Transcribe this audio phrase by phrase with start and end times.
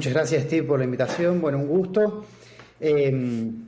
[0.00, 1.42] Muchas gracias, Steve, por la invitación.
[1.42, 2.24] Bueno, un gusto.
[2.80, 3.66] Em,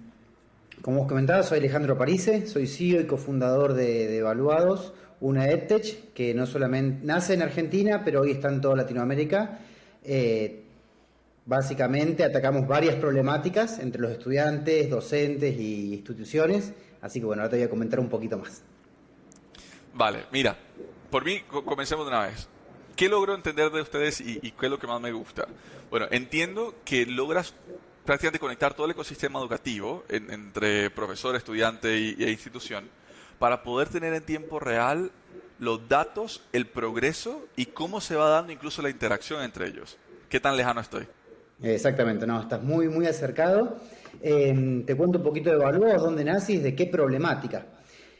[0.81, 6.33] como os comentaba, soy Alejandro Parise, soy CEO y cofundador de, Evaluados, una EdTech que
[6.33, 9.59] no solamente nace en Argentina, pero hoy está en toda Latinoamérica.
[10.05, 10.62] Eh,
[11.45, 16.73] básicamente atacamos varias problemáticas entre los estudiantes, docentes y instituciones.
[17.03, 18.62] Así que bueno, ahora te voy a comentar un poquito más.
[19.93, 20.56] Vale, mira,
[21.11, 22.49] por mí comencemos de una vez.
[22.97, 25.48] ¿Qué logro entender de ustedes y, qué es lo que más me gusta?
[25.91, 27.55] Bueno, entiendo que logras
[28.05, 32.89] prácticamente conectar todo el ecosistema educativo entre profesor, estudiante y, e institución
[33.39, 35.11] para poder tener en tiempo real
[35.59, 39.97] los datos, el progreso y cómo se va dando incluso la interacción entre ellos.
[40.29, 41.06] ¿Qué tan lejano estoy?
[41.62, 43.77] Exactamente, no, estás muy, muy acercado.
[44.21, 47.67] Em, te cuento un poquito de Evaluados, dónde nace y de qué problemática.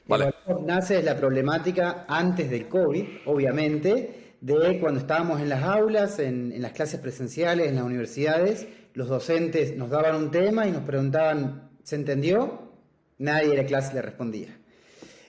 [0.07, 0.34] Vale.
[0.67, 6.61] nace de la problemática antes del COVID, obviamente, de cuando estábamos en las aulas, en,
[6.61, 11.71] las clases presenciales, en las universidades, los docentes nos daban un tema y nos preguntaban,
[11.85, 12.73] ¿se entendió?
[13.19, 14.48] Nadie de la clase le respondía.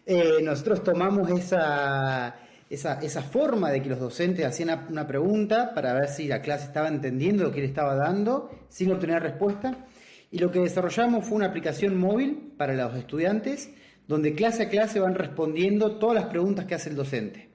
[0.08, 2.38] Eh, nosotros tomamos esa,
[2.72, 6.88] esa, forma de que los docentes hacían una pregunta para ver si la clase estaba
[6.88, 9.86] entendiendo lo que él estaba dando, sin obtener respuesta,
[10.32, 13.70] y lo que desarrollamos fue una aplicación móvil para los estudiantes,
[14.08, 17.53] donde clase a clase van respondiendo todas las preguntas que hace el docente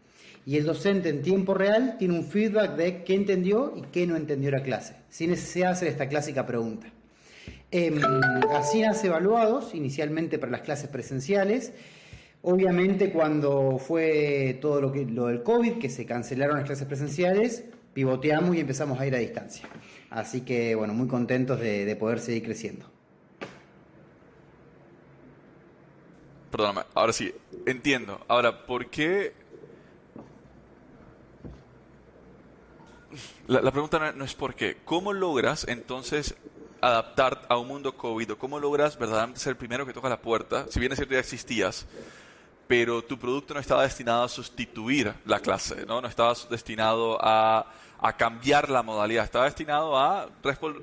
[0.49, 4.17] y el docente en tiempo real tiene un feedback de qué entendió y qué no
[4.17, 6.87] entendió la clase, sin necesidad de hacer esta clásica pregunta.
[7.71, 8.01] Em,
[8.53, 11.75] así nace evaluados, inicialmente para las clases presenciales.
[12.41, 17.65] Obviamente cuando fue todo lo, que, lo del COVID, que se cancelaron las clases presenciales,
[17.93, 19.69] pivoteamos y empezamos a ir a distancia.
[20.09, 22.87] Así que bueno, muy contentos de, de poder seguir creciendo.
[26.51, 27.35] Perdóname, ahora sí,
[27.67, 28.25] entiendo.
[28.29, 29.35] Ahora, ¿por qué
[33.47, 34.79] La, pregunta no es por qué.
[34.85, 36.35] ¿Cómo logras entonces
[36.81, 38.33] adaptar a un mundo COVID?
[38.33, 40.67] ¿Cómo logras verdaderamente ser el primero que toca la puerta?
[40.69, 41.87] Si bien es cierto ya existías,
[42.67, 46.03] pero tu producto no estaba destinado a sustituir la clase, ¿no?
[46.03, 47.73] No estaba destinado a,
[48.17, 50.29] cambiar la modalidad, estaba destinado a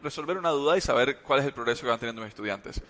[0.01, 2.81] resolver una duda y saber cuál es el progreso que van teniendo mis estudiantes.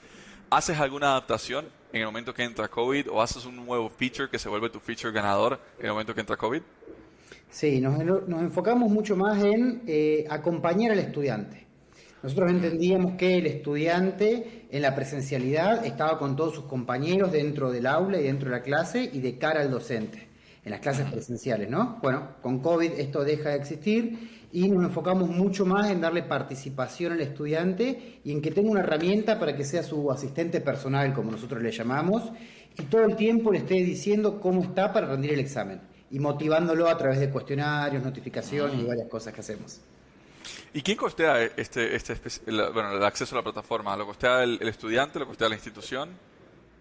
[0.50, 4.40] ¿Haces alguna adaptación en el momento que entra COVID o haces un nuevo feature que
[4.40, 6.62] se vuelve tu feature ganador en el momento que entra COVID?
[7.50, 8.00] Sí, nos,
[8.41, 11.66] enfocamos mucho más en eh, acompañar al estudiante.
[12.22, 17.85] Nosotros entendíamos que el estudiante en la presencialidad estaba con todos sus compañeros dentro del
[17.85, 20.28] aula y dentro de la clase y de cara al docente,
[20.63, 22.00] en las clases presenciales, ¿no?
[22.01, 27.13] Bueno, con COVID esto deja de existir y nos enfocamos mucho más en darle participación
[27.13, 31.29] al estudiante y en que tenga una herramienta para que sea su asistente personal, como
[31.29, 32.31] nosotros le llamamos,
[32.77, 35.79] y todo el tiempo le esté diciendo cómo está para rendir el examen
[36.11, 38.88] y motivándolo a través de cuestionarios, notificaciones y ah.
[38.88, 39.81] varias cosas que hacemos.
[40.73, 42.16] ¿Y quién costea este, este
[42.73, 43.95] bueno, el acceso a la plataforma?
[43.95, 45.19] ¿Lo costea el, estudiante?
[45.19, 46.09] ¿Lo costea la institución?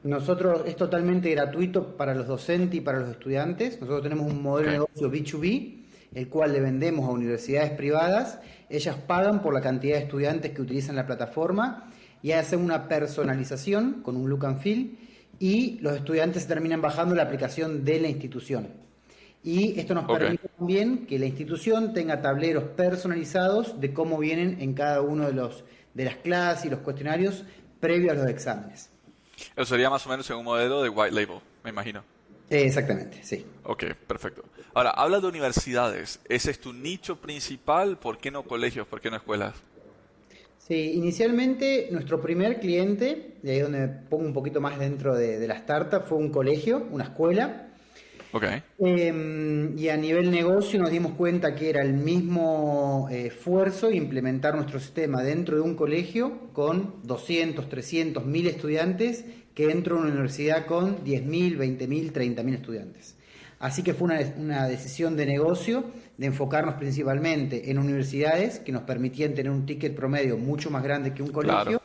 [0.02, 3.80] Nosotros es totalmente gratuito para los docentes y para los estudiantes.
[3.80, 5.84] Nosotros tenemos un modelo de negocio B2B,
[6.14, 8.38] el cual le vendemos a universidades privadas.
[8.68, 11.90] Ellas pagan por la cantidad de estudiantes que utilizan la plataforma
[12.20, 14.98] y hacen una personalización con un look and feel
[15.38, 18.83] y los estudiantes terminan bajando la aplicación de la institución.
[19.44, 24.72] Y esto nos permite también que la institución tenga tableros personalizados de cómo vienen en
[24.72, 27.44] cada uno de, los, de las clases y los cuestionarios
[27.78, 28.88] previo a los exámenes.
[29.54, 32.02] Eso sería más o menos en un modelo de white label, me imagino.
[32.48, 33.44] Exactamente, sí.
[33.64, 34.44] Ok, perfecto.
[34.72, 36.20] Ahora, habla de universidades.
[36.26, 37.98] ¿Ese es tu nicho principal?
[37.98, 38.86] ¿Por qué no colegios?
[38.86, 39.54] ¿Por qué no escuelas?
[40.56, 45.46] Sí, inicialmente nuestro primer cliente, de ahí donde pongo un poquito más dentro de, de
[45.46, 47.63] la startup, fue un colegio, una escuela
[48.34, 48.64] Okay.
[48.80, 54.56] Em, y a nivel negocio nos dimos cuenta que era el mismo eh, esfuerzo implementar
[54.56, 60.10] nuestro sistema dentro de un colegio con 200, 300, 1000 estudiantes que dentro de una
[60.10, 63.14] universidad con 10.000, 20.000, 30.000 estudiantes.
[63.60, 65.84] Así que fue una, una, decisión de negocio
[66.18, 71.14] de enfocarnos principalmente en universidades que nos permitían tener un ticket promedio mucho más grande
[71.14, 71.80] que un colegio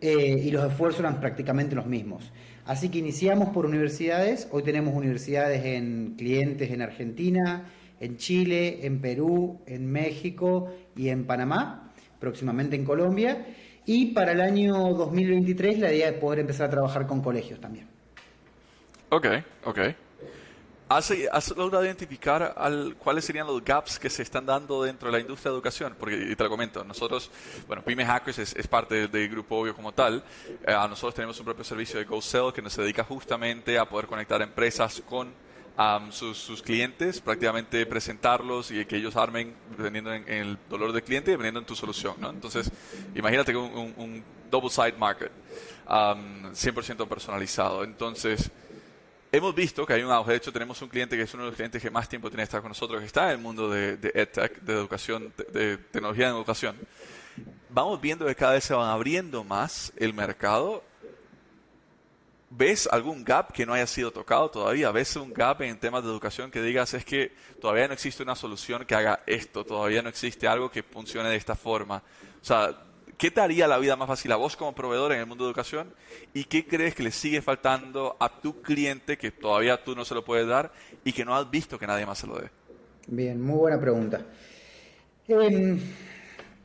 [0.00, 2.32] eh, y los esfuerzos eran prácticamente los mismos.
[2.68, 7.64] Así que iniciamos por universidades, hoy tenemos universidades en clientes en Argentina,
[7.98, 13.46] en Chile, en Perú, en México y en Panamá, próximamente en Colombia,
[13.86, 17.86] y para el año 2023 la idea es poder empezar a trabajar con colegios también.
[19.08, 19.26] Ok,
[19.64, 19.78] ok.
[20.88, 22.54] ¿Has, logrado identificar
[22.98, 25.94] cuáles serían los gaps que se están dando dentro de la industria de educación?
[25.98, 27.30] Porque, y te lo comento, nosotros,
[27.66, 30.24] bueno, Pyme Hackers es, parte del grupo Obvio como tal.
[30.66, 34.40] Eh, nosotros tenemos un propio servicio de GoSell que nos dedica justamente a poder conectar
[34.40, 35.30] empresas con
[36.10, 41.32] sus, clientes, prácticamente presentarlos y que ellos armen dependiendo en, el dolor del cliente y
[41.32, 42.14] dependiendo en tu solución.
[42.18, 42.30] ¿no?
[42.30, 42.70] Entonces,
[43.14, 45.30] imagínate un, un, double side market,
[45.86, 47.84] 100% personalizado.
[47.84, 48.50] Entonces,
[49.32, 50.32] hemos visto que hay un auge.
[50.32, 52.42] De hecho, tenemos un cliente que es uno de los clientes que más tiempo tiene
[52.42, 55.78] que estar con nosotros, que está en el mundo de, de EdTech, de educación, de,
[55.78, 56.76] tecnología en educación.
[57.70, 60.82] Vamos viendo que cada vez se van abriendo más el mercado.
[62.50, 64.90] ¿Ves algún gap que no haya sido tocado todavía?
[64.90, 68.34] ¿Ves un gap en temas de educación que digas es que todavía no existe una
[68.34, 72.02] solución que haga esto, todavía no existe algo que funcione de esta forma?
[72.40, 72.87] O sea,
[73.18, 75.50] ¿Qué te haría la vida más fácil a vos como proveedor en el mundo de
[75.50, 75.88] educación?
[76.32, 80.14] ¿Y qué crees que le sigue faltando a tu cliente que todavía tú no se
[80.14, 80.70] lo puedes dar
[81.02, 82.48] y que no has visto que nadie más se lo dé?
[83.08, 84.20] Bien, muy buena pregunta.
[85.26, 85.80] Em,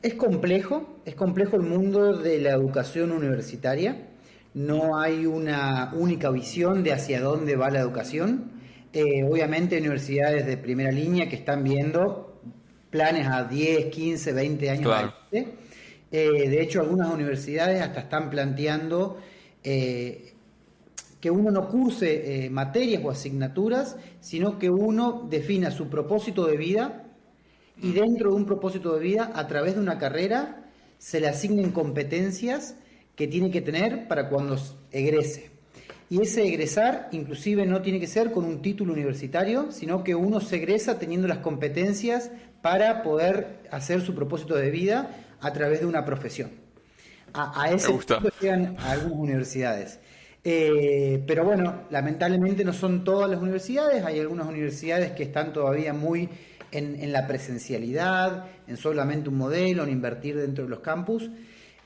[0.00, 4.10] es complejo, es complejo el mundo de la educación universitaria.
[4.54, 8.52] No hay una única visión de hacia dónde va la educación.
[8.92, 12.40] Eh, obviamente hay universidades de primera línea que están viendo
[12.90, 15.63] planes a 10, 15, 20 años adelante
[16.16, 19.18] eh, de hecho, algunas universidades hasta están planteando
[19.64, 20.34] eh,
[21.20, 26.56] que uno no curse eh, materias o asignaturas, sino que uno defina su propósito de
[26.56, 27.04] vida
[27.82, 31.72] y dentro de un propósito de vida, a través de una carrera, se le asignen
[31.72, 32.76] competencias
[33.16, 34.56] que tiene que tener para cuando
[34.92, 35.50] egrese.
[36.10, 40.38] Y ese egresar inclusive no tiene que ser con un título universitario, sino que uno
[40.38, 42.30] se egresa teniendo las competencias
[42.62, 46.50] para poder hacer su propósito de vida a través de una profesión.
[47.34, 50.00] A, ese punto llegan algunas universidades.
[50.42, 55.92] Eh, pero bueno, lamentablemente no son todas las universidades, hay algunas universidades que están todavía
[55.92, 56.28] muy
[56.70, 61.30] en, la presencialidad, en solamente un modelo, en invertir dentro de los campus.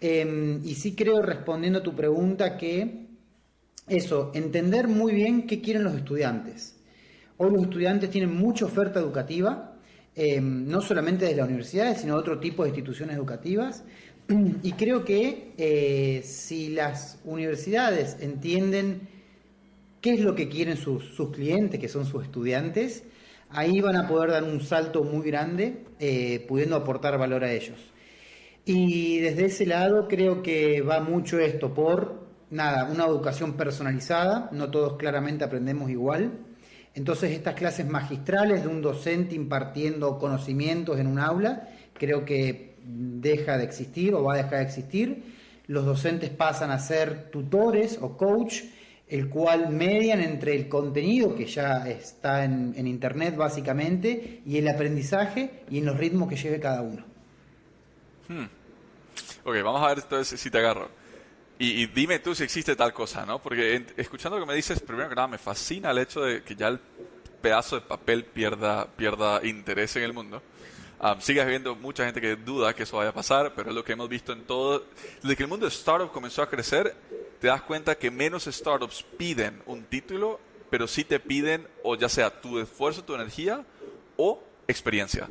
[0.00, 3.06] Em, y sí creo, respondiendo a tu pregunta, que
[3.86, 6.76] eso, entender muy bien qué quieren los estudiantes.
[7.36, 9.67] Hoy los estudiantes tienen mucha oferta educativa,
[10.20, 13.84] Em, no solamente de las universidades, sino de otro tipo de instituciones educativas.
[14.64, 19.08] Y creo que eh, si las universidades entienden
[20.00, 23.04] qué es lo que quieren sus, clientes, que son sus estudiantes,
[23.50, 27.78] ahí van a poder dar un salto muy grande, eh, pudiendo aportar valor a ellos.
[28.64, 34.68] Y desde ese lado creo que va mucho esto por, nada, una educación personalizada, no
[34.68, 36.32] todos claramente aprendemos igual,
[36.98, 43.56] entonces estas clases magistrales de un docente impartiendo conocimientos en un aula, creo que deja
[43.56, 45.22] de existir o va a dejar de existir.
[45.68, 48.62] Los docentes pasan a ser tutores o coach,
[49.06, 55.62] el cual median entre el contenido que ya está en, Internet básicamente y el aprendizaje
[55.70, 57.04] y en los ritmos que lleve cada uno.
[58.26, 58.46] Hmm.
[59.44, 60.97] Ok, vamos a ver entonces si te agarro.
[61.60, 63.42] Y, dime tú si existe tal cosa, ¿no?
[63.42, 66.54] Porque escuchando lo que me dices, primero que nada, me fascina el hecho de que
[66.54, 66.78] ya el
[67.42, 70.40] pedazo de papel pierda, pierda interés en el mundo.
[71.00, 73.84] Um, sigue habiendo mucha gente que duda que eso vaya a pasar, pero es lo
[73.84, 74.84] que hemos visto en todo.
[75.20, 76.94] Desde que el mundo de startup comenzó a crecer,
[77.40, 80.38] te das cuenta que menos startups piden un título,
[80.70, 83.64] pero sí te piden, o ya sea tu esfuerzo, tu energía
[84.16, 85.28] o experiencia.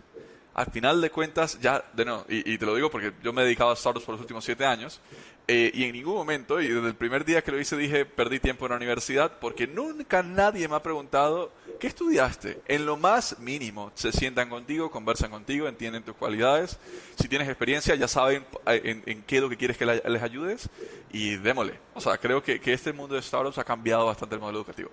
[0.57, 3.45] Al final de cuentas, ya, de no, y, te lo digo porque yo me he
[3.45, 4.99] dedicado a startups por los últimos siete años,
[5.47, 8.39] eh, y en ningún momento, y desde el primer día que lo hice dije, perdí
[8.39, 12.59] tiempo en la universidad, porque nunca nadie me ha preguntado, ¿qué estudiaste?
[12.67, 16.79] En lo más mínimo, se sientan contigo, conversan contigo, entienden tus cualidades.
[17.19, 20.71] Si tienes experiencia, ya saben eh, en, qué es lo que quieres que les ayudes,
[21.11, 21.79] y démosle.
[21.93, 24.89] O sea, creo que, que este mundo de startups ha cambiado bastante el modelo educativo.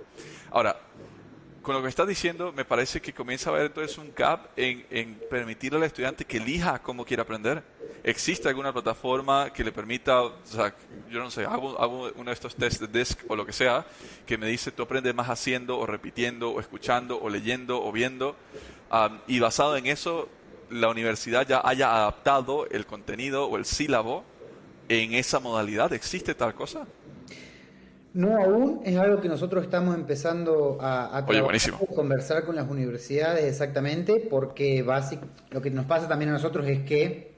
[0.51, 0.79] Ahora,
[1.65, 4.87] con lo que estás diciendo, me parece que comienza a haber entonces un gap en,
[4.91, 7.63] en permitir al estudiante que elija cómo quiere aprender.
[8.05, 10.75] ¿Existe alguna plataforma que le permita, o sea,
[11.11, 13.87] yo no sé, hago, hago uno de estos test de DISC o lo que sea,
[14.27, 18.37] que me dice tú aprendes más haciendo o repitiendo o escuchando o leyendo o viendo,
[19.27, 20.29] y basado en eso,
[20.69, 24.23] la universidad ya haya adaptado el contenido o el sílabo
[24.91, 25.95] en esa modalidad?
[25.95, 26.87] ¿Existe tal cosa?
[28.15, 34.25] No aún, es algo que nosotros estamos empezando a, a conversar con las universidades exactamente,
[34.31, 34.85] porque
[35.51, 37.35] lo que nos pasa también a nosotros es que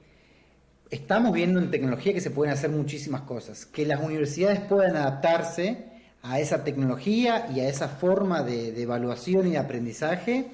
[0.91, 5.87] estamos viendo en tecnología que se pueden hacer muchísimas cosas, que las universidades puedan adaptarse
[6.23, 10.47] a esa tecnología y a esa forma de, evaluación y de aprendizaje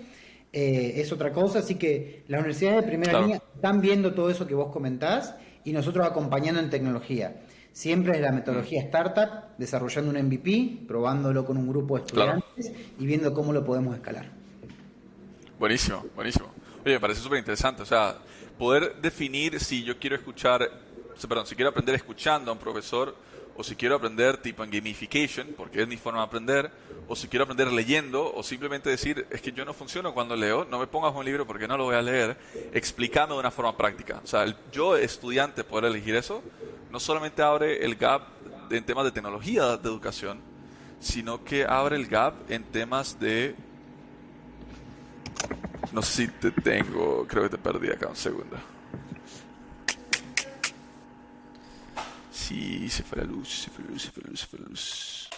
[0.53, 4.47] eh, es otra cosa, así que las universidades de primera línea están viendo todo eso
[4.47, 7.43] que vos comentás y nosotros acompañando en tecnología.
[7.73, 13.07] Siempre es la metodología startup, desarrollando un MVP, probándolo con un grupo de estudiantes y
[13.07, 14.31] viendo cómo lo podemos escalar.
[15.59, 16.49] Buenísimo, buenísimo.
[16.85, 17.83] Oye, me parece súper interesante.
[17.83, 18.19] O sea,
[18.59, 20.69] poder definir si yo quiero escuchar,
[21.27, 23.17] perdón, si quiero aprender escuchando a un profesor,
[23.57, 26.71] o si quiero aprender tipo en gamification, porque es mi forma de aprender,
[27.09, 30.67] o si quiero aprender leyendo, o simplemente decir, es que yo no funciono cuando leo,
[30.71, 32.37] no me pongas un libro porque no lo voy a leer,
[32.73, 34.21] explícame de una forma práctica.
[34.25, 36.43] O sea, yo estudiante poder elegir eso,
[36.91, 38.23] no solamente abre el gap
[38.71, 40.41] en temas de tecnología de educación,
[41.01, 43.55] sino que abre el gap en temas de...
[45.93, 48.57] No sé si te tengo, creo que te perdí acá un segundo.
[52.49, 54.59] Sí, se fue la luz, se fue la luz, se fue la luz, se fue
[54.59, 55.29] la luz.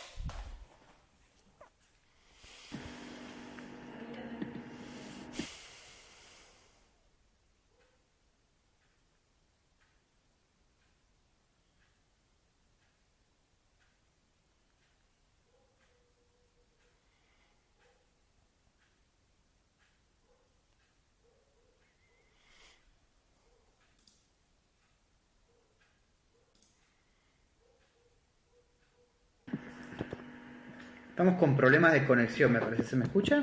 [31.24, 32.82] Estamos con problemas de conexión, me parece.
[32.82, 33.42] ¿Se me escucha?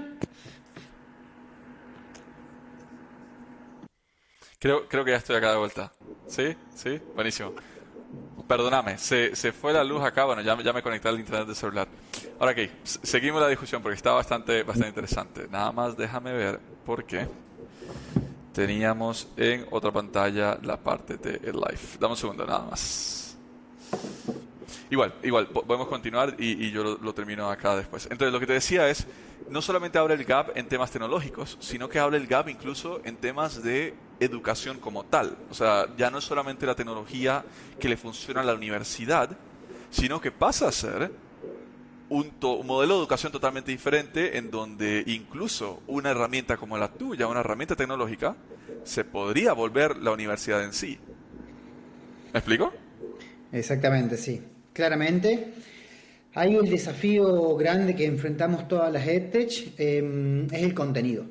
[4.60, 5.92] Creo, creo que ya estoy acá de vuelta.
[6.28, 6.56] ¿Sí?
[6.76, 7.02] ¿Sí?
[7.16, 7.56] Buenísimo.
[8.48, 11.56] Perdóname, se, se fue la luz acá, bueno, ya, ya me conecté al internet del
[11.56, 11.88] celular.
[12.40, 15.48] Ahora, ok, seguimos la discusión porque está bastante, bastante interesante.
[15.50, 17.28] Nada más déjame ver por qué
[18.54, 21.98] teníamos en otra pantalla la parte de el live.
[22.00, 23.36] Dame un segundo, nada más.
[24.90, 28.08] Igual, igual, podemos continuar y, yo lo, termino acá después.
[28.12, 29.06] Entonces, lo que te decía es,
[29.50, 33.18] no solamente abre el gap en temas tecnológicos, sino que abre el gap incluso en
[33.18, 35.38] temas de educación como tal.
[35.50, 37.44] O sea, ya no es solamente la tecnología
[37.80, 39.30] que le funciona a la universidad,
[39.90, 41.12] sino que pasa a ser
[42.10, 47.28] un, un, modelo de educación totalmente diferente en donde incluso una herramienta como la tuya,
[47.28, 48.36] una herramienta tecnológica,
[48.84, 51.00] se podría volver la universidad en sí.
[52.34, 52.74] ¿Me explico?
[53.52, 54.42] Exactamente, sí
[54.74, 55.54] claramente.
[56.34, 61.26] Hay el desafío grande que enfrentamos todas las EdTech, em, es el contenido.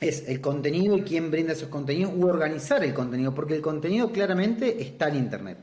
[0.00, 4.12] Es el contenido y quién brinda esos contenidos u organizar el contenido, porque el contenido
[4.12, 5.58] claramente está en Internet.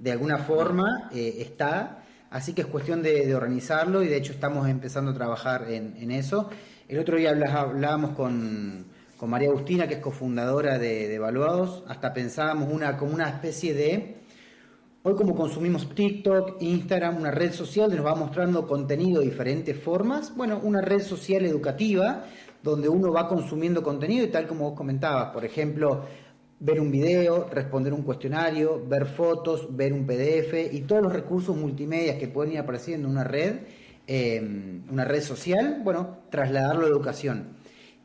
[0.00, 4.68] De alguna forma eh, está, así que es cuestión de, organizarlo y de hecho estamos
[4.68, 6.50] empezando a trabajar en, eso.
[6.88, 8.86] El otro día hablábamos con,
[9.22, 14.25] María Agustina, que es cofundadora de, de Evaluados, hasta pensábamos una, como una especie de
[15.08, 19.80] Hoy como consumimos TikTok, Instagram, una red social que nos va mostrando contenido de diferentes
[19.80, 22.24] formas, bueno, una red social educativa
[22.60, 26.04] donde uno va consumiendo contenido y tal como vos comentabas, por ejemplo,
[26.58, 31.56] ver un video, responder un cuestionario, ver fotos, ver un PDF y todos los recursos
[31.56, 33.60] multimedia que pueden ir apareciendo en una red,
[34.08, 34.40] eh,
[34.90, 37.54] una red social, bueno, trasladarlo a educación.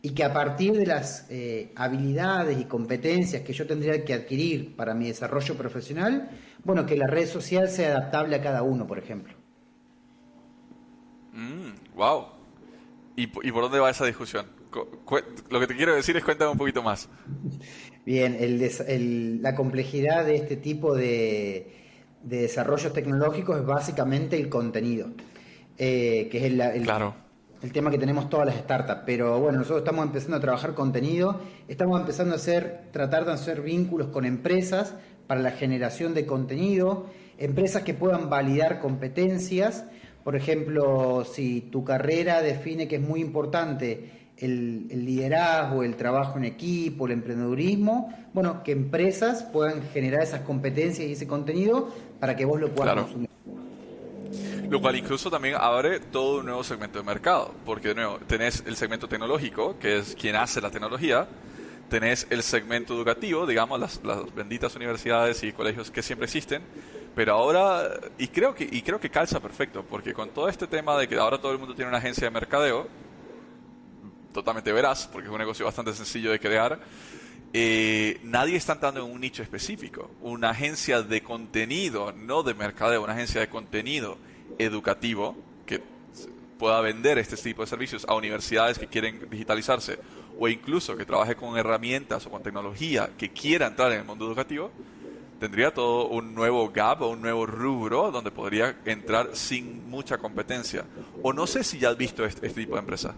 [0.04, 4.76] Y que a partir de las eh, habilidades y competencias que yo tendría que adquirir
[4.76, 6.30] para mi desarrollo profesional,
[6.64, 9.34] bueno, que la red social sea adaptable a cada uno, por ejemplo.
[11.96, 12.22] wow.
[12.22, 12.32] Mm,
[13.16, 14.48] ¿Y, por dónde va esa discusión?
[15.50, 17.10] Lo que te quiero decir es cuéntame un poquito más.
[18.06, 18.38] Bien,
[19.42, 21.76] la complejidad de este tipo de,
[22.24, 25.10] desarrollos tecnológicos es básicamente el contenido,
[25.78, 27.16] eh, que es el, claro
[27.62, 31.40] el tema que tenemos todas las startups, pero bueno, nosotros estamos empezando a trabajar contenido,
[31.68, 34.96] estamos empezando a hacer, tratar de hacer vínculos con empresas
[35.32, 37.06] para la generación de contenido,
[37.38, 39.86] empresas que puedan validar competencias,
[40.26, 46.44] por ejemplo, si tu carrera define que es muy importante el, liderazgo, el trabajo en
[46.44, 52.44] equipo, el emprendedurismo, bueno, que empresas puedan generar esas competencias y ese contenido para que
[52.44, 53.30] vos lo puedas consumir.
[54.70, 58.66] Lo cual incluso también abre todo un nuevo segmento de mercado, porque de nuevo tenés
[58.68, 61.26] el segmento tecnológico, que es quien hace la tecnología,
[61.92, 66.64] tenés el segmento educativo, digamos, las, las benditas universidades y colegios que siempre existen,
[67.14, 70.98] pero ahora, y creo, que, y creo que calza perfecto, porque con todo este tema
[70.98, 72.88] de que ahora todo el mundo tiene una agencia de mercadeo,
[74.34, 76.80] totalmente veraz, porque es un negocio bastante sencillo de crear,
[77.52, 80.10] eh, nadie está entrando en un nicho específico.
[80.22, 84.18] Una agencia de contenido, no de mercadeo, una agencia de contenido
[84.58, 85.82] educativo que
[86.58, 90.00] pueda vender este tipo de servicios a universidades que quieren digitalizarse
[90.40, 94.26] o incluso que trabaje con herramientas o con tecnología que quiera entrar en el mundo
[94.26, 94.72] educativo,
[95.40, 100.86] tendría todo un nuevo gap o un nuevo rubro donde podría entrar sin mucha competencia.
[101.24, 103.16] O no sé si ya has visto este, este tipo de empresa.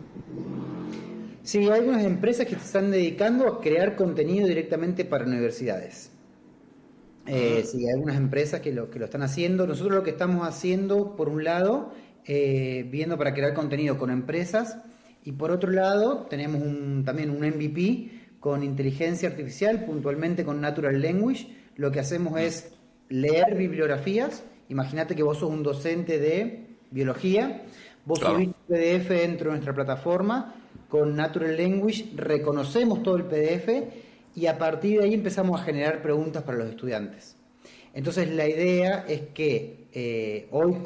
[1.44, 6.12] Sí, hay algunas empresas que se están dedicando a crear contenido directamente para universidades.
[7.26, 9.68] Eh, sí, hay algunas empresas que lo, que lo están haciendo.
[9.68, 11.94] Nosotros lo que estamos haciendo, por un lado,
[12.26, 14.78] eh, viendo para crear contenido con empresas
[15.24, 21.02] y por otro lado tenemos un, también un MVP con inteligencia artificial, puntualmente con Natural
[21.02, 21.48] Language.
[21.76, 22.74] Lo que hacemos es
[23.10, 24.44] leer bibliografías.
[24.70, 27.64] Imagínate que vos sos un docente de biología,
[28.06, 30.56] vos subís un PDF dentro de nuestra plataforma
[30.94, 33.68] con Natural Language reconocemos todo el PDF
[34.36, 37.36] y a partir de ahí empezamos a generar preguntas para los estudiantes.
[37.96, 40.78] Entonces la idea es que eh, hoy,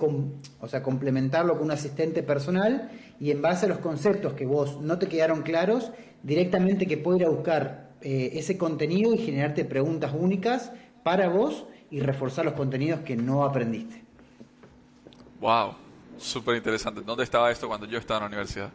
[0.60, 4.82] o sea, complementarlo con un asistente personal y en base a los conceptos que vos
[4.82, 5.92] no te quedaron claros,
[6.24, 10.72] directamente que pueda ir a buscar eh, ese contenido y generarte preguntas únicas
[11.04, 14.04] para vos y reforzar los contenidos que no aprendiste.
[15.40, 15.76] Wow,
[16.18, 17.02] súper interesante.
[17.02, 18.70] ¿Dónde estaba esto cuando yo estaba en la universidad?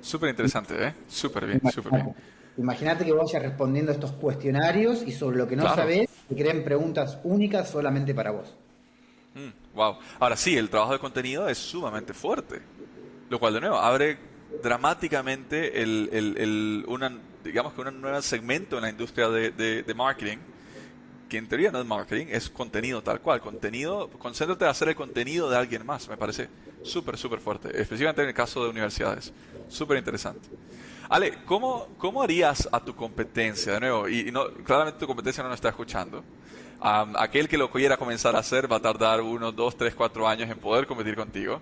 [0.00, 0.94] Súper interesante, ¿eh?
[1.06, 2.14] Súper bien, súper bien.
[2.58, 6.64] Imagínate que vayas respondiendo a estos cuestionarios y sobre lo que no sabes, te creen
[6.64, 8.56] preguntas únicas solamente para vos.
[9.74, 9.94] Wow.
[9.94, 12.62] Mm, Ahora sí, el trabajo de contenido es sumamente fuerte.
[13.28, 14.18] Lo cual, de nuevo, abre
[14.62, 16.84] dramáticamente el,
[17.44, 20.38] digamos que un nuevo segmento en la industria de, de, marketing
[21.28, 23.40] que en teoría no es marketing, es contenido tal cual.
[23.40, 26.48] Contenido, concéntrate en hacer el contenido de alguien más, me parece
[26.82, 29.32] súper, súper fuerte, especialmente en el caso de universidades.
[29.68, 30.48] Súper interesante.
[31.08, 33.74] Ale, ¿cómo, ¿cómo harías a tu competencia?
[33.74, 36.22] De nuevo, y, no, claramente tu competencia no nos está escuchando.
[36.80, 40.50] Aquel que lo quiera comenzar a hacer va a tardar uno, dos, tres, cuatro años
[40.50, 41.60] en poder competir contigo.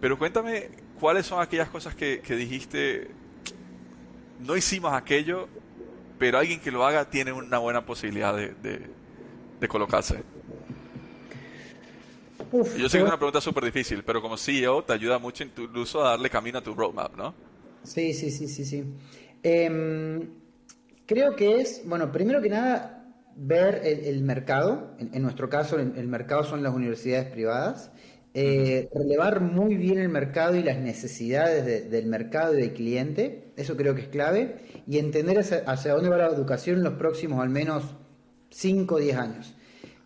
[0.00, 3.10] Pero cuéntame, ¿cuáles son aquellas cosas que, dijiste,
[4.40, 5.48] no hicimos aquello,
[6.18, 8.54] pero alguien que lo haga tiene una buena posibilidad de,
[9.60, 10.22] de colocarse?
[12.76, 16.04] yo sé que es una pregunta súper difícil, pero como CEO te ayuda mucho incluso
[16.04, 17.34] a darle camino a tu roadmap, ¿no?
[17.82, 18.84] Sí, sí, sí, sí, sí.
[19.42, 20.28] Em,
[21.06, 23.03] creo que es, bueno, primero que nada,
[23.36, 24.94] ver el, mercado.
[24.98, 27.90] En, nuestro caso, el, mercado son las universidades privadas.
[28.36, 33.52] Eh, relevar muy bien el mercado y las necesidades del mercado y del cliente.
[33.56, 34.56] Eso creo que es clave.
[34.86, 37.94] Y entender hacia, dónde va la educación en los próximos al menos
[38.50, 39.54] 5 o 10 años.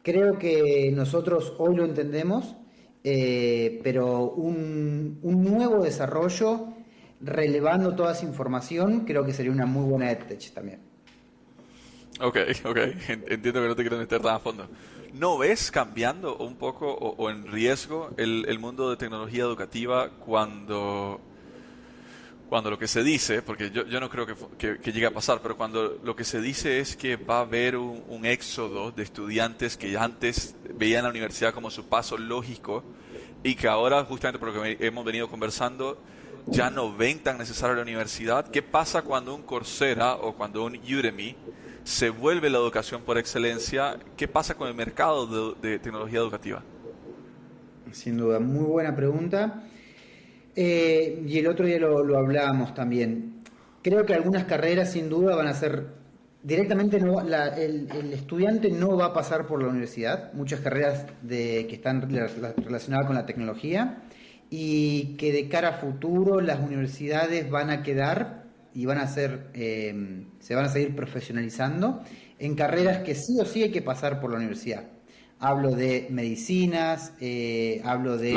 [0.03, 2.57] Creo que nosotros hoy lo entendemos,
[3.05, 6.75] eh, pero un, nuevo desarrollo
[7.21, 10.88] relevando toda esa información creo que sería una muy buena EdTech también.
[12.21, 12.77] Ok, ok,
[13.09, 14.69] entiendo que no te quiero meter tan a fondo.
[15.15, 21.21] ¿No ves cambiando un poco o, en riesgo el, el, mundo de tecnología educativa cuando
[22.49, 24.35] cuando lo que se dice, porque yo, yo no creo que,
[24.79, 27.77] que, llegue a pasar, pero cuando lo que se dice es que va a haber
[27.77, 32.83] un, éxodo de estudiantes que antes veían la universidad como su paso lógico
[33.43, 35.99] y que ahora, justamente por lo que hemos venido conversando,
[36.47, 38.51] ya no ven tan necesaria la universidad.
[38.51, 41.37] ¿Qué pasa cuando un Coursera o cuando un Udemy
[41.89, 43.99] se vuelve la educación por excelencia?
[44.15, 46.63] ¿Qué pasa con el mercado de, tecnología educativa?
[47.93, 49.63] Sin duda, muy buena pregunta.
[50.55, 53.41] Eh, y el otro día lo, hablábamos también.
[53.83, 55.87] Creo que algunas carreras sin duda van a ser
[56.43, 61.77] directamente no, el, estudiante no va a pasar por la universidad, muchas carreras de, que
[61.77, 64.03] están relacionadas con la tecnología
[64.51, 68.48] y que de cara a futuro las universidades van a quedar
[68.79, 72.03] y van a ser, eh, se van a seguir profesionalizando
[72.39, 74.85] en carreras que sí o sí hay que pasar por la universidad.
[75.41, 78.35] Hablo de medicinas, eh, hablo de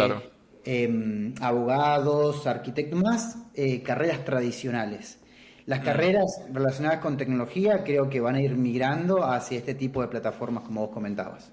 [0.63, 5.19] Em, abogados, arquitectos, más eh, carreras tradicionales.
[5.65, 5.84] Las mm.
[5.84, 10.63] carreras relacionadas con tecnología creo que van a ir migrando hacia este tipo de plataformas
[10.63, 11.51] como vos comentabas.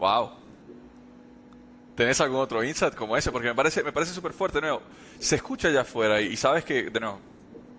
[0.00, 0.30] Wow.
[1.98, 3.32] ¿Tenés algún otro insight como ese?
[3.32, 4.58] Porque me parece me parece súper fuerte.
[4.58, 4.82] De nuevo,
[5.18, 7.18] se escucha allá afuera y, sabes que, de nuevo,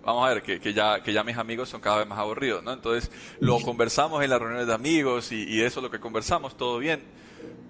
[0.02, 2.74] vamos a ver, que, ya, que ya mis amigos son cada vez más aburridos, ¿no?
[2.74, 6.54] Entonces, lo conversamos en las reuniones de amigos y, y eso es lo que conversamos,
[6.54, 7.02] todo bien.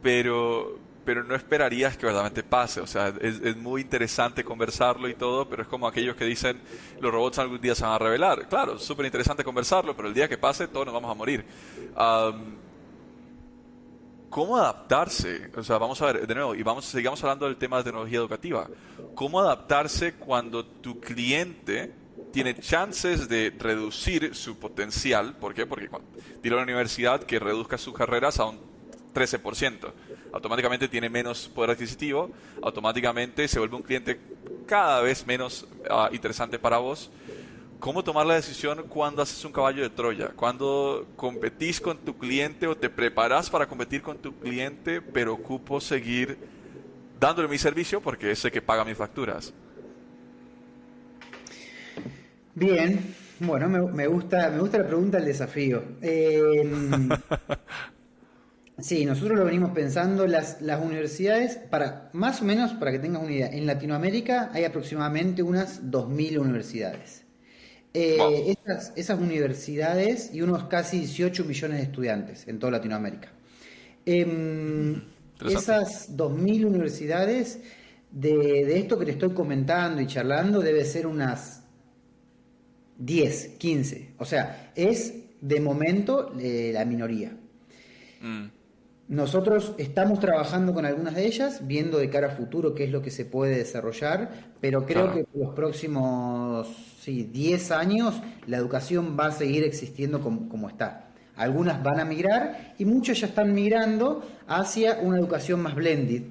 [0.02, 2.80] Pero, pero no esperarías que verdaderamente pase.
[2.80, 6.60] O sea, es, muy interesante conversarlo y todo, pero es como aquellos que dicen
[7.00, 8.48] los robots algún día se van a revelar.
[8.48, 11.44] Claro, súper interesante conversarlo, pero el día que pase todos nos vamos a morir.
[14.30, 15.50] ¿Cómo adaptarse?
[15.56, 18.18] O sea, vamos a ver, de nuevo, y vamos, sigamos hablando del tema de tecnología
[18.18, 18.68] educativa.
[19.16, 21.92] ¿Cómo adaptarse cuando tu cliente
[22.32, 25.34] tiene chances de reducir su potencial?
[25.34, 25.66] ¿Por qué?
[25.66, 25.90] Porque
[26.44, 28.60] dile a la universidad que reduzca sus carreras a un
[29.12, 29.92] 13%.
[30.32, 32.30] Automáticamente tiene menos poder adquisitivo,
[32.62, 34.20] automáticamente se vuelve un cliente
[34.64, 37.10] cada vez menos ah, interesante para vos
[37.80, 40.28] ¿Cómo tomar la decisión cuando haces un caballo de Troya?
[40.36, 45.80] Cuando competís con tu cliente o te preparas para competir con tu cliente, pero ocupo
[45.80, 46.36] seguir
[47.18, 49.54] dándole mi servicio porque es el que paga mis facturas.
[52.54, 55.82] Bien, bueno, me, gusta, me gusta la pregunta, el desafío.
[56.02, 57.08] Em,
[58.78, 63.22] sí, nosotros lo venimos pensando, las, las universidades, para más o menos, para que tengas
[63.22, 67.29] una idea, en Latinoamérica hay aproximadamente unas 2.000 universidades.
[67.92, 68.57] Eh,
[68.94, 73.33] esas, universidades y unos casi 18 millones de estudiantes en toda Latinoamérica.
[74.07, 75.03] Em,
[75.44, 77.59] esas 2.000 universidades,
[78.12, 81.64] de, esto que te estoy comentando y charlando, debe ser unas
[82.98, 84.14] 10, 15.
[84.18, 87.33] O sea, es de momento eh, la minoría.
[88.20, 88.59] Mm.
[89.10, 93.02] Nosotros estamos trabajando con algunas de ellas, viendo de cara a futuro qué es lo
[93.02, 96.68] que se puede desarrollar, pero creo que por los próximos
[97.00, 101.08] sí, 10 años la educación va a seguir existiendo como, está.
[101.34, 106.22] Algunas van a migrar y muchas ya están migrando hacia una educación más blended,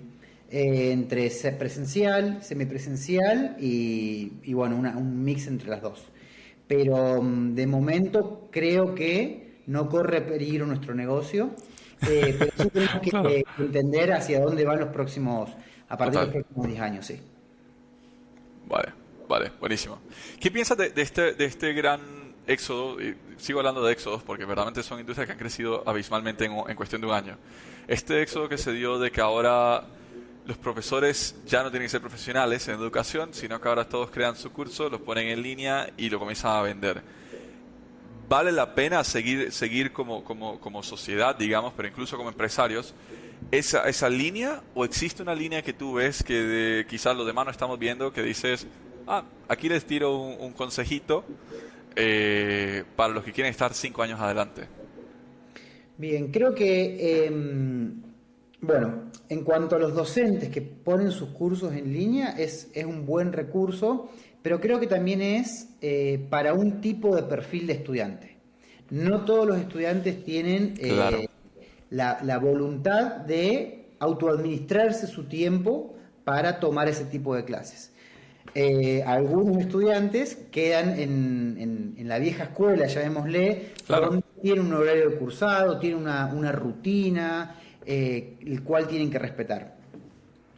[0.50, 6.06] eh, entre presencial, semipresencial y, y bueno, un mix entre las dos.
[6.66, 11.52] Pero mm, de momento creo que no corre peligro nuestro negocio
[12.08, 15.50] eh, pero sí tenemos que, entender hacia dónde van los próximos,
[15.88, 17.20] a partir de los próximos 10 años, sí.
[18.68, 18.94] Vale,
[19.28, 20.00] vale, buenísimo.
[20.40, 22.00] ¿Qué piensas de, este, de este gran
[22.48, 22.98] éxodo?
[23.38, 27.02] sigo hablando de éxodos porque verdaderamente son industrias que han crecido abismalmente en, en cuestión
[27.02, 27.38] de un año.
[27.88, 29.86] Este éxodo que se dio de que ahora
[30.46, 34.36] los profesores ya no tienen que ser profesionales en educación, sino que ahora todos crean
[34.36, 37.02] su curso, los ponen en línea y lo comienzan a vender
[38.30, 42.94] vale la pena seguir, seguir como, como, como sociedad, digamos, pero incluso como empresarios,
[43.52, 47.52] esa, esa línea o existe una línea que tú ves que quizás los demás no
[47.52, 48.68] estamos viendo que dices,
[49.08, 51.26] ah, aquí les tiro un, consejito
[51.96, 54.68] eh, para los que quieren estar cinco años adelante?
[55.98, 58.02] Bien, creo que, em,
[58.62, 63.06] bueno, en cuanto a los docentes que ponen sus cursos en línea, es, es un
[63.06, 64.12] buen recurso
[64.42, 68.38] pero creo que también es eh, para un tipo de perfil de estudiante.
[68.90, 71.28] No todos los estudiantes tienen eh,
[71.90, 77.92] la, voluntad de autoadministrarse su tiempo para tomar ese tipo de clases.
[78.56, 85.78] Eh, algunos estudiantes quedan en, la vieja escuela, llamémosle, donde tienen un horario de cursado,
[85.78, 89.79] tienen una, una rutina, el cual tienen que respetar.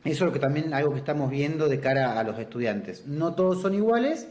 [0.03, 3.05] Eso es lo que también algo que estamos viendo de cara a los estudiantes.
[3.05, 4.27] No todos son iguales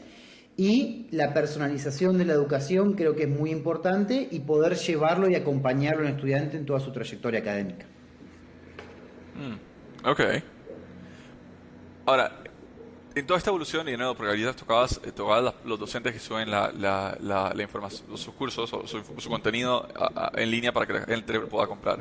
[0.57, 5.35] y la personalización de la educación creo que es muy importante y poder llevarlo y
[5.35, 7.85] acompañarlo al estudiante en toda su trayectoria académica.
[9.35, 10.21] Mm, ok.
[12.05, 12.41] Ahora,
[13.15, 16.19] en toda esta evolución, y de nuevo, porque ahorita tocabas, eh, tocabas los docentes que
[16.19, 17.17] suben la, la,
[17.53, 19.87] la, información, sus cursos o su, contenido
[20.33, 21.99] en línea para que la gente pueda comprar.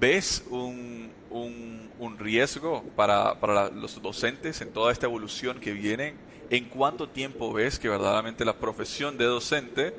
[0.00, 6.14] ¿Ves un, un un riesgo para, para los docentes en toda esta evolución que viene?
[6.50, 9.94] ¿En cuánto tiempo ves que verdaderamente la profesión de docente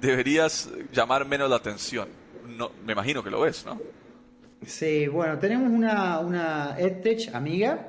[0.00, 2.08] deberías llamar menos la atención?
[2.46, 3.80] No, me imagino que lo ves, ¿no?
[4.66, 7.88] Sí, bueno, tenemos una, una EdTech amiga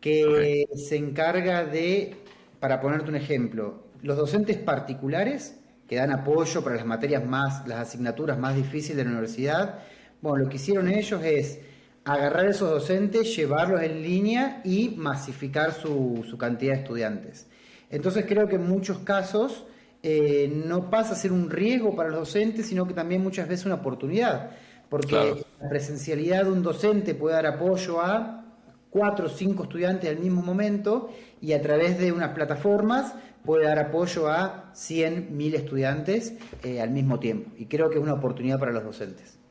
[0.00, 2.16] que se encarga de,
[2.58, 7.78] para ponerte un ejemplo, los docentes particulares que dan apoyo para las materias más, las
[7.78, 9.78] asignaturas más difíciles de la universidad,
[10.20, 11.60] bueno, lo que hicieron ellos es
[12.04, 17.46] agarrar esos docentes, llevarlos en línea y masificar su, su cantidad de estudiantes.
[17.90, 19.64] Entonces creo que en muchos casos
[20.02, 23.66] eh, no pasa a ser un riesgo para los docentes, sino que también muchas veces
[23.66, 24.50] una oportunidad,
[24.88, 28.44] porque la presencialidad de un docente puede dar apoyo a
[28.90, 31.10] cuatro o cinco estudiantes al mismo momento
[31.40, 36.90] y a través de unas plataformas puede dar apoyo a 100, 1000 estudiantes eh, al
[36.90, 37.50] mismo tiempo.
[37.56, 39.41] Y creo que es una oportunidad para los docentes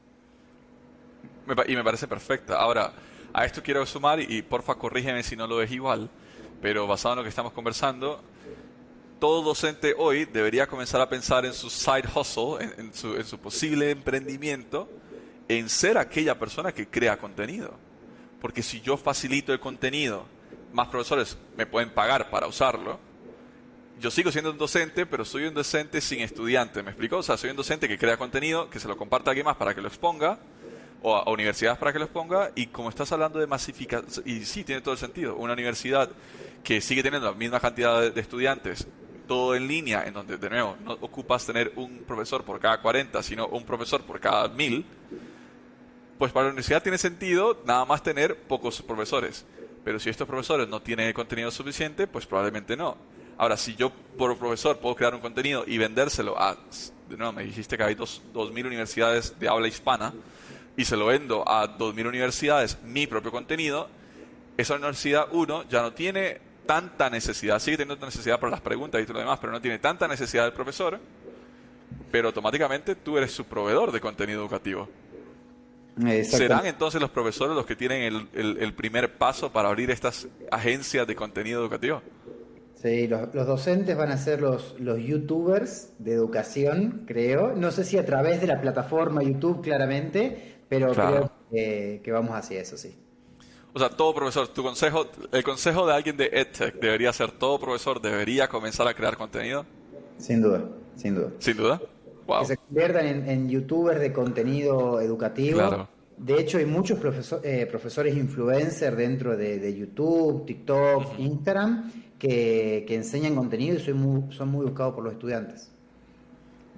[1.68, 2.58] y me parece perfecta.
[2.58, 2.94] Ahora,
[3.34, 6.10] a esto quiero sumar, y, porfa corrígeme si no lo ves igual,
[6.62, 8.22] pero basado en lo que estamos conversando,
[9.20, 13.38] todo docente hoy debería comenzar a pensar en su side hustle, en, su, en, su,
[13.40, 14.90] posible emprendimiento,
[15.48, 17.78] en ser aquella persona que crea contenido.
[18.42, 20.26] porque si yo facilito el contenido,
[20.74, 23.00] más profesores me pueden pagar para usarlo.
[24.00, 27.18] Yo sigo siendo un docente, pero soy un docente sin estudiante, ¿me explico?
[27.18, 29.58] O sea, soy un docente que crea contenido, que se lo comparta a alguien más
[29.58, 30.40] para que lo exponga,
[31.02, 34.64] o a, universidades para que lo exponga, y como estás hablando de masificación, y sí,
[34.64, 36.10] tiene todo el sentido, una universidad
[36.64, 38.88] que sigue teniendo la misma cantidad de, de estudiantes,
[39.28, 43.24] todo en línea, en donde de nuevo no ocupas tener un profesor por cada 40,
[43.24, 44.86] sino un profesor por cada 1000,
[46.22, 49.46] pues para la universidad tiene sentido nada más tener pocos profesores.
[49.84, 52.96] Pero si estos profesores no tienen contenido suficiente, pues probablemente no.
[53.38, 56.56] Ahora, si yo por profesor puedo crear un contenido y vendérselo a,
[57.10, 60.14] de nuevo, me dijiste que hay dos, 2.000 universidades de habla hispana,
[60.82, 63.88] y se lo vendo a 2.000 universidades mi propio contenido,
[64.58, 69.04] esa universidad, uno, ya no tiene tanta necesidad, sigue teniendo necesidad para las preguntas y
[69.04, 71.00] todo lo demás, pero no tiene tanta necesidad del profesor,
[72.12, 74.90] pero automáticamente tú eres su proveedor de contenido educativo.
[76.24, 81.16] ¿Serán entonces los profesores los que tienen el, primer paso para abrir estas agencias de
[81.16, 82.02] contenido educativo?
[82.82, 87.54] Sí, los, docentes van a ser los, los youtubers de educación, creo.
[87.56, 92.32] No sé si a través de la plataforma YouTube, claramente, pero creo que, que vamos
[92.32, 92.96] hacia eso, sí.
[93.74, 97.60] O sea, todo profesor, tu consejo, el consejo de alguien de EdTech debería ser todo
[97.60, 99.66] profesor debería comenzar a crear contenido.
[100.18, 100.64] Sin duda,
[100.96, 101.32] sin duda.
[101.40, 101.82] Sin duda.
[102.40, 105.90] Que se conviertan en, youtubers de contenido educativo.
[106.18, 106.98] De hecho, hay muchos
[107.44, 114.48] eh, profesores influencers dentro de, YouTube, TikTok, Instagram, que, enseñan contenido y son muy, son
[114.48, 115.70] muy buscados por los estudiantes.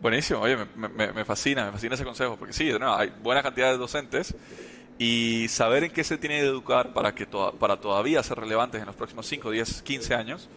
[0.03, 4.35] Buenísimo, oye, me, fascina, me fascina ese consejo, porque sí, hay buena cantidad de docentes
[4.97, 8.85] y saber en qué se tiene que educar para, que para todavía ser relevantes en
[8.85, 10.49] los próximos 5, 10, 15 años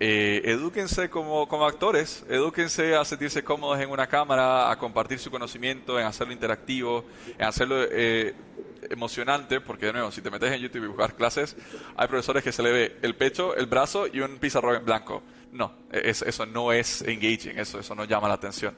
[0.00, 5.30] eh, edúquense como, como actores, edúquense a sentirse cómodos en una cámara, a compartir su
[5.30, 7.04] conocimiento, en hacerlo interactivo,
[7.38, 8.34] en hacerlo eh,
[8.90, 11.56] emocionante, porque de nuevo, si te metes en YouTube y buscas clases,
[11.94, 15.22] hay profesores que se le ve el pecho, el brazo y un pizarrón en blanco.
[15.52, 18.74] No, eso no es engaging, eso, eso no llama la atención.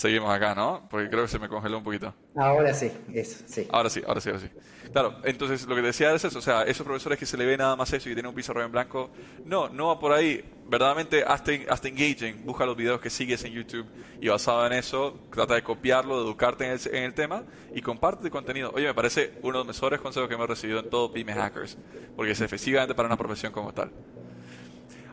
[0.00, 0.88] Seguimos acá, ¿no?
[0.88, 2.14] Porque creo que se me congeló un poquito.
[2.34, 3.68] Ahora sí, eso, sí.
[3.70, 4.48] Ahora sí, ahora sí, ahora sí.
[4.90, 7.58] Claro, entonces lo que decía es eso, o sea, esos profesores que se le ve
[7.58, 9.10] nada más eso y tienen un pizarrón en blanco,
[9.44, 10.42] no, no va por ahí.
[10.66, 13.84] Verdaderamente, hasta, hasta engaging, busca los videos que sigues en YouTube
[14.22, 17.42] y basado en eso, trata de copiarlo, de educarte en el, en el tema
[17.74, 18.72] y comparte el contenido.
[18.74, 21.76] Oye, me parece uno de los mejores consejos que hemos recibido en todo Pyme Hackers,
[22.16, 23.92] porque es efectivamente para una profesión como tal.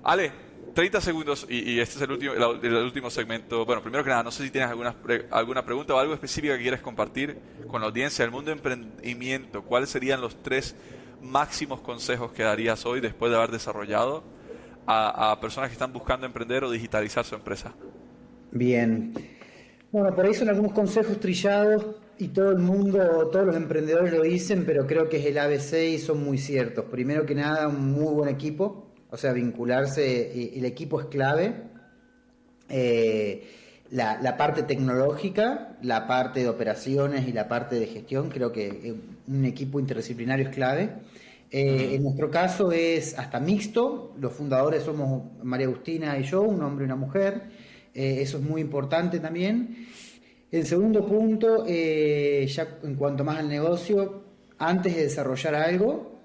[0.02, 0.32] Ale,
[0.78, 3.66] 30 segundos y, este es el último, el, último segmento.
[3.66, 4.94] Bueno, primero que nada, no sé si tienes alguna,
[5.32, 7.36] alguna pregunta o algo específico que quieras compartir
[7.68, 9.64] con la audiencia del mundo de emprendimiento.
[9.64, 10.76] ¿Cuáles serían los tres
[11.20, 14.24] máximos consejos que darías hoy después de haber desarrollado
[14.86, 17.74] a, personas que están buscando emprender o digitalizar su empresa?
[18.52, 19.16] Bien.
[19.92, 21.88] Bueno, por ahí son algunos consejos trillados
[22.20, 23.00] y todo el mundo,
[23.32, 26.86] todos los emprendedores lo dicen, pero creo que es el ABC y son muy ciertos.
[26.86, 31.54] Primero que nada, un muy buen equipo o sea, vincularse, el equipo es clave.
[32.70, 33.48] Eh,
[33.92, 38.96] la, parte tecnológica, la parte de operaciones y la parte de gestión, creo que eh,
[39.28, 40.90] un equipo interdisciplinario es clave.
[41.50, 46.62] Eh, en nuestro caso es hasta mixto, los fundadores somos María Agustina y yo, un
[46.62, 47.44] hombre y una mujer,
[47.94, 49.88] eso es muy importante también.
[50.52, 54.24] El segundo punto, ya en cuanto más al negocio,
[54.60, 56.17] antes de desarrollar algo,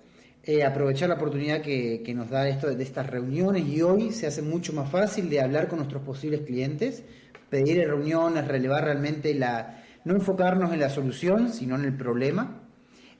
[0.45, 4.43] eh, aprovechar la oportunidad que, nos da esto de estas reuniones y hoy se hace
[4.43, 7.05] mucho más fácil de hablar con nuestros posibles clientes,
[7.49, 12.61] pedir reuniones, relevar realmente la, no enfocarnos en la solución, sino en el problema.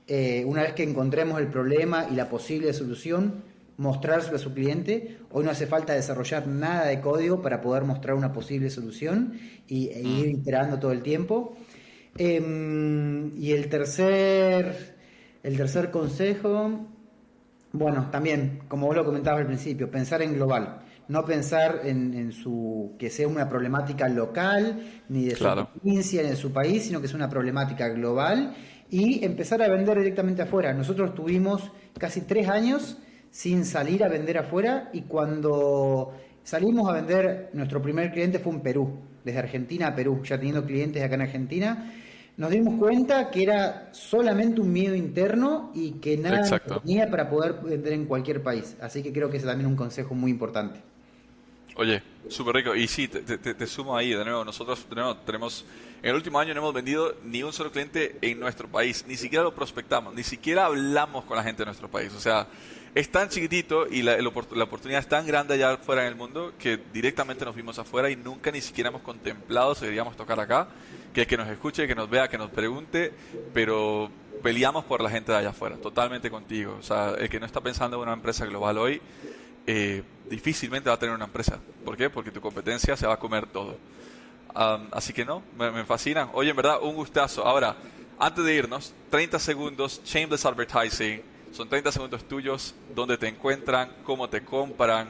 [0.05, 3.43] Eh, una vez que encontremos el problema y la posible solución,
[3.77, 5.19] mostrárselo a su cliente.
[5.31, 9.87] Hoy no hace falta desarrollar nada de código para poder mostrar una posible solución y,
[9.87, 10.39] e ir mm.
[10.41, 11.55] iterando todo el tiempo.
[12.17, 14.97] Em, y el tercer,
[15.41, 16.89] el tercer consejo
[17.73, 22.93] bueno, también, como vos lo comentabas al principio, pensar en global, no pensar en, su
[22.99, 27.07] que sea una problemática local, ni de su provincia, ni de su país, sino que
[27.07, 28.55] es una problemática global
[28.91, 30.71] y empezar a vender directamente afuera.
[30.71, 32.99] Nosotros tuvimos casi tres años
[33.31, 38.61] sin salir a vender afuera y cuando salimos a vender, nuestro primer cliente fue en
[38.61, 41.91] Perú, desde Argentina a Perú, ya teniendo clientes acá en Argentina
[42.37, 47.59] nos dimos cuenta que era solamente un miedo interno y que nada tenía para poder
[47.61, 48.75] vender en cualquier país.
[48.81, 50.81] Así que creo que es también un consejo muy importante.
[51.75, 52.75] Oye, súper rico.
[52.75, 55.65] Y sí, te, sumo ahí, de nuevo, nosotros de nuevo, tenemos,
[56.01, 59.15] en el último año no hemos vendido ni un solo cliente en nuestro país, ni
[59.15, 62.13] siquiera lo prospectamos, ni siquiera hablamos con la gente de nuestro país.
[62.13, 62.47] O sea,
[62.95, 66.53] es tan chiquitito y la, la, oportunidad es tan grande allá afuera en el mundo
[66.59, 70.67] que directamente nos vimos afuera y nunca ni siquiera hemos contemplado si deberíamos tocar acá
[71.13, 73.11] que, que nos escuche, que nos vea, que nos pregunte,
[73.53, 74.11] pero
[74.43, 76.77] peleamos por la gente de allá afuera, totalmente contigo.
[76.79, 79.01] O sea, el que no está pensando en una empresa global hoy,
[79.65, 81.59] eh, difícilmente va a tener una empresa.
[81.85, 82.09] ¿Por qué?
[82.09, 83.77] Porque tu competencia se va a comer todo.
[84.91, 86.29] así que no, me, me, fascina.
[86.33, 87.45] Oye, en verdad, un gustazo.
[87.45, 87.75] Ahora,
[88.19, 91.32] antes de irnos, 30 segundos, Shameless Advertising.
[91.53, 95.09] Son 30 segundos tuyos, donde te encuentran, cómo te compran.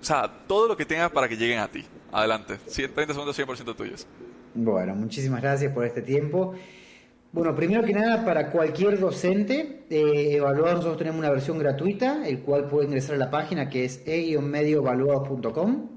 [0.00, 1.84] O sea, todo lo que tengas para que lleguen a ti.
[2.12, 2.58] Adelante.
[2.58, 4.06] 30 segundos 100% tuyos.
[4.54, 6.54] Bueno, muchísimas gracias por este tiempo.
[7.32, 12.42] Bueno, primero que nada, para cualquier docente eh, evaluado, nosotros tenemos una versión gratuita, el
[12.42, 15.88] cual puede ingresar a la página que es e-medioevaluados.com.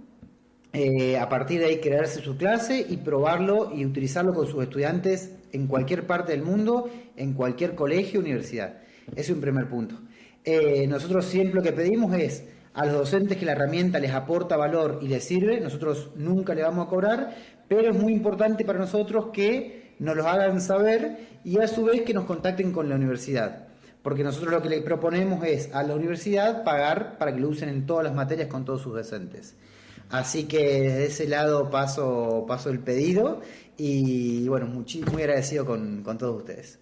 [0.74, 5.36] Eh, a partir de ahí crearse su clase y probarlo y utilizarlo con sus estudiantes
[5.52, 8.85] en cualquier parte del mundo, en cualquier colegio, universidad.
[9.12, 9.96] Ese es un primer punto.
[10.44, 14.58] Eh, nosotros siempre lo que pedimos es a los docentes que la herramienta les aporta
[14.58, 17.36] valor y les sirve, nosotros nunca le vamos a cobrar,
[17.68, 22.02] pero es muy importante para nosotros que nos los hagan saber y a su vez
[22.02, 23.68] que nos contacten con la universidad.
[24.04, 27.70] Porque nosotros lo que le proponemos es a la universidad pagar para que lo usen
[27.70, 29.56] en todas las materias con todos sus docentes.
[30.10, 33.42] Así que desde ese lado paso, paso el pedido
[33.78, 36.80] y bueno, muy, muy agradecido con, todos ustedes.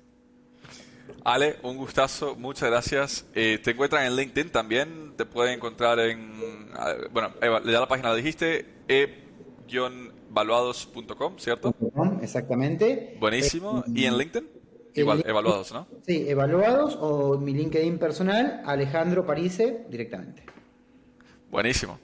[1.24, 3.26] Ale, un gustazo, muchas gracias.
[3.34, 6.34] Eh, te encuentran en LinkedIn también, te pueden encontrar en,
[7.12, 9.24] bueno, ya la página la dijiste, e
[10.30, 11.76] valuados.com, ¿cierto?
[12.22, 13.18] Exactamente.
[13.20, 13.84] Buenísimo.
[13.88, 14.50] ¿Y en LinkedIn?
[14.96, 15.88] Igual, evaluados, ¿no?
[16.06, 20.44] Sí, evaluados o mi LinkedIn personal, Alejandro Parise, directamente.
[21.50, 22.00] Buenísimo.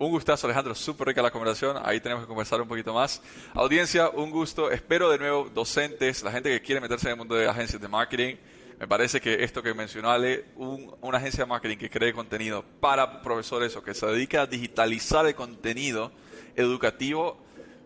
[0.00, 0.74] Un gustazo, Alejandro.
[0.74, 1.76] Súper rica la conversación.
[1.84, 3.20] Ahí tenemos que conversar un poquito más.
[3.52, 4.70] Audiencia, un gusto.
[4.70, 7.86] Espero de nuevo docentes, la gente que quiere meterse en el mundo de agencias de
[7.86, 8.36] marketing.
[8.78, 13.20] Me parece que esto que mencionó Ale, una agencia de marketing que cree contenido para
[13.20, 16.12] profesores o que se dedica a digitalizar el contenido
[16.56, 17.36] educativo,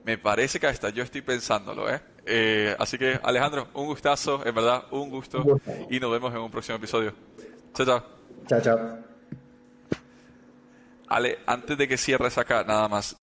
[0.05, 2.01] me parece que hasta yo estoy pensándolo, ¿eh?
[2.27, 2.77] ¿eh?
[2.79, 5.45] así que, Alejandro, un gustazo, en verdad, un gusto.
[5.91, 7.13] Y nos vemos en un próximo episodio.
[7.75, 8.05] Chao, chao.
[8.47, 9.14] Chao, chao.
[11.09, 13.17] Ale, antes de que cierres acá, nada más.